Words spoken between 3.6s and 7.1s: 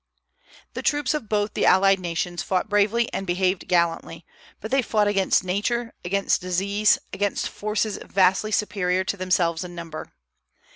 gallantly; but they fought against Nature, against disease,